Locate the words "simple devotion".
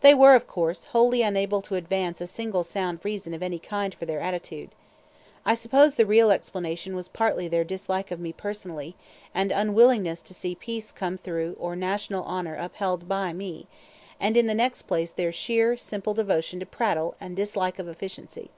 15.76-16.60